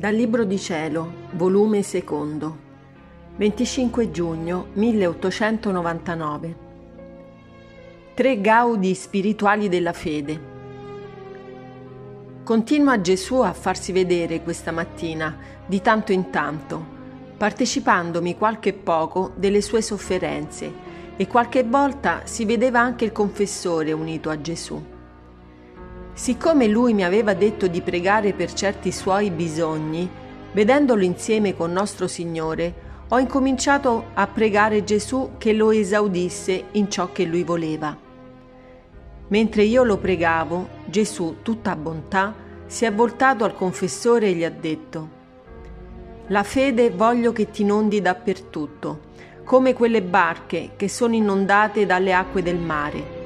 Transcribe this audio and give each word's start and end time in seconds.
Dal 0.00 0.14
Libro 0.14 0.44
di 0.44 0.58
Cielo, 0.58 1.28
volume 1.32 1.82
secondo, 1.82 2.56
25 3.36 4.10
giugno 4.10 4.68
1899. 4.72 6.56
Tre 8.14 8.40
gaudi 8.40 8.94
spirituali 8.94 9.68
della 9.68 9.92
fede. 9.92 10.40
Continua 12.42 13.02
Gesù 13.02 13.40
a 13.40 13.52
farsi 13.52 13.92
vedere 13.92 14.42
questa 14.42 14.72
mattina, 14.72 15.36
di 15.66 15.82
tanto 15.82 16.12
in 16.12 16.30
tanto, 16.30 16.82
partecipandomi 17.36 18.38
qualche 18.38 18.72
poco 18.72 19.32
delle 19.36 19.60
sue 19.60 19.82
sofferenze 19.82 20.72
e 21.14 21.26
qualche 21.26 21.62
volta 21.62 22.22
si 22.24 22.46
vedeva 22.46 22.80
anche 22.80 23.04
il 23.04 23.12
confessore 23.12 23.92
unito 23.92 24.30
a 24.30 24.40
Gesù. 24.40 24.82
Siccome 26.20 26.66
lui 26.66 26.92
mi 26.92 27.02
aveva 27.02 27.32
detto 27.32 27.66
di 27.66 27.80
pregare 27.80 28.34
per 28.34 28.52
certi 28.52 28.92
suoi 28.92 29.30
bisogni, 29.30 30.06
vedendolo 30.52 31.02
insieme 31.02 31.56
con 31.56 31.72
nostro 31.72 32.06
Signore, 32.06 32.74
ho 33.08 33.18
incominciato 33.18 34.08
a 34.12 34.26
pregare 34.26 34.84
Gesù 34.84 35.30
che 35.38 35.54
lo 35.54 35.70
esaudisse 35.70 36.64
in 36.72 36.90
ciò 36.90 37.10
che 37.10 37.24
lui 37.24 37.42
voleva. 37.42 37.96
Mentre 39.28 39.62
io 39.62 39.82
lo 39.82 39.96
pregavo, 39.96 40.68
Gesù, 40.84 41.36
tutta 41.40 41.74
bontà, 41.74 42.34
si 42.66 42.84
è 42.84 42.92
voltato 42.92 43.44
al 43.44 43.54
confessore 43.54 44.26
e 44.26 44.32
gli 44.34 44.44
ha 44.44 44.50
detto, 44.50 45.08
La 46.26 46.42
fede 46.42 46.90
voglio 46.90 47.32
che 47.32 47.50
ti 47.50 47.62
inondi 47.62 48.02
dappertutto, 48.02 49.00
come 49.42 49.72
quelle 49.72 50.02
barche 50.02 50.72
che 50.76 50.86
sono 50.86 51.14
inondate 51.14 51.86
dalle 51.86 52.12
acque 52.12 52.42
del 52.42 52.58
mare 52.58 53.19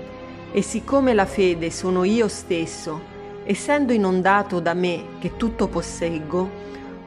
e 0.56 0.62
siccome 0.62 1.14
la 1.14 1.26
fede 1.26 1.68
sono 1.68 2.04
io 2.04 2.28
stesso, 2.28 3.00
essendo 3.42 3.92
inondato 3.92 4.60
da 4.60 4.72
me 4.72 5.16
che 5.18 5.36
tutto 5.36 5.66
posseggo, 5.66 6.48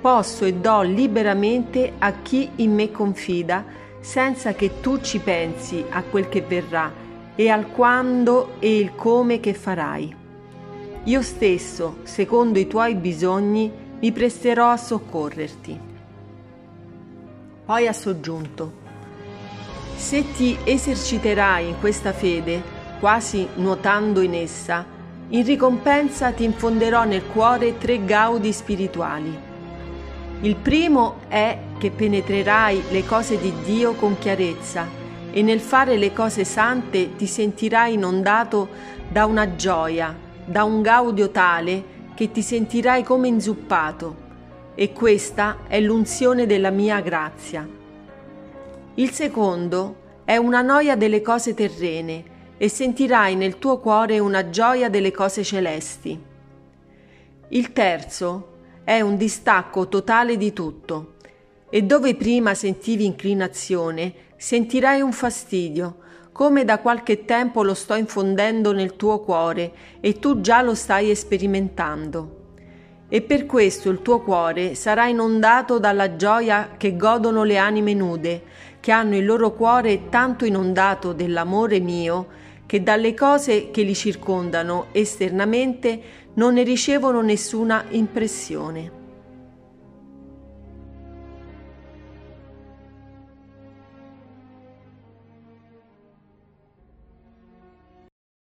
posso 0.02 0.44
e 0.44 0.55
do 0.55 0.81
liberamente 0.81 1.94
a 1.97 2.11
chi 2.22 2.49
in 2.55 2.73
me 2.73 2.91
confida, 2.91 3.63
senza 4.02 4.52
che 4.52 4.81
tu 4.81 4.99
ci 4.99 5.19
pensi 5.19 5.81
a 5.89 6.03
quel 6.03 6.27
che 6.27 6.41
verrà 6.41 6.91
e 7.35 7.47
al 7.47 7.72
quando 7.72 8.55
e 8.59 8.80
il 8.80 8.94
come 8.95 9.39
che 9.39 9.53
farai. 9.53 10.13
Io 11.05 11.22
stesso, 11.22 12.00
secondo 12.03 12.59
i 12.59 12.67
tuoi 12.67 12.95
bisogni, 12.95 13.72
mi 13.97 14.11
presterò 14.11 14.72
a 14.72 14.77
soccorrerti. 14.77 15.79
Poi 17.63 17.88
ha 17.88 17.94
soggiunto, 17.94 18.73
se 19.95 20.33
ti 20.33 20.57
eserciterai 20.66 21.69
in 21.69 21.79
questa 21.79 22.11
fede, 22.11 22.75
quasi 23.00 23.48
nuotando 23.56 24.22
in 24.22 24.34
essa, 24.34 24.86
in 25.30 25.44
ricompensa 25.44 26.31
ti 26.31 26.44
infonderò 26.44 27.03
nel 27.03 27.26
cuore 27.26 27.78
tre 27.78 28.03
gaudi 28.06 28.52
spirituali. 28.53 29.38
Il 30.42 30.56
primo 30.56 31.22
è 31.28 31.58
che 31.78 31.92
penetrerai 31.92 32.84
le 32.92 33.06
cose 33.06 33.40
di 33.40 33.53
Dio 33.64 33.94
con 33.94 34.18
chiarezza 34.18 34.88
e 35.31 35.42
nel 35.42 35.59
fare 35.59 35.98
le 35.98 36.14
cose 36.14 36.44
sante 36.44 37.16
ti 37.16 37.28
sentirai 37.28 37.94
inondato 37.94 38.70
da 39.09 39.25
una 39.25 39.56
gioia, 39.56 40.16
da 40.45 40.64
un 40.64 40.81
gaudio 40.81 41.30
tale 41.30 41.95
che 42.14 42.31
ti 42.31 42.42
sentirai 42.42 43.03
come 43.03 43.28
inzuppato 43.28 44.25
e 44.75 44.94
questa 44.94 45.58
è 45.68 45.80
l'unzione 45.80 46.45
della 46.45 46.70
mia 46.70 47.02
grazia. 47.02 47.68
Il 48.95 49.12
secondo 49.12 49.95
è 50.23 50.38
una 50.38 50.62
noia 50.62 50.95
delle 50.95 51.22
cose 51.22 51.53
terrene 51.53 52.36
e 52.58 52.69
sentirai 52.69 53.36
nel 53.36 53.59
tuo 53.59 53.80
cuore 53.80 54.19
una 54.19 54.50
gioia 54.50 54.89
delle 54.89 55.11
cose 55.11 55.44
celesti. 55.44 56.19
Il 57.50 57.72
terzo 57.72 58.55
è 58.83 59.00
un 59.02 59.16
distacco 59.16 59.88
totale 59.88 60.38
di 60.38 60.53
tutto 60.53 61.16
e 61.69 61.84
dove 61.84 62.16
prima 62.16 62.53
sentivi 62.53 63.06
inclinazione, 63.06 64.13
sentirai 64.38 65.01
un 65.01 65.12
fastidio, 65.12 65.97
come 66.31 66.63
da 66.63 66.79
qualche 66.79 67.25
tempo 67.25 67.63
lo 67.63 67.73
sto 67.73 67.95
infondendo 67.95 68.72
nel 68.72 68.95
tuo 68.95 69.22
cuore 69.22 69.72
e 70.00 70.19
tu 70.19 70.39
già 70.39 70.62
lo 70.62 70.75
stai 70.75 71.16
sperimentando. 71.16 72.35
E 73.09 73.22
per 73.22 73.45
questo 73.45 73.89
il 73.89 74.01
tuo 74.01 74.22
cuore 74.22 74.75
sarà 74.75 75.07
inondato 75.07 75.79
dalla 75.79 76.16
gioia 76.16 76.72
che 76.78 76.95
godono 76.95 77.44
le 77.44 77.57
anime 77.57 77.94
nude, 77.94 78.44
che 78.79 78.91
hanno 78.91 79.16
il 79.16 79.25
loro 79.25 79.53
cuore 79.53 80.09
tanto 80.09 80.45
inondato 80.45 81.13
dell'amore 81.13 81.79
mio, 81.79 82.28
che 82.67 82.83
dalle 82.83 83.16
cose 83.16 83.72
che 83.72 83.81
li 83.81 83.95
circondano 83.95 84.89
esternamente 84.91 86.00
non 86.35 86.53
ne 86.53 86.61
ricevono 86.61 87.22
nessuna 87.22 87.85
impressione. 87.89 89.06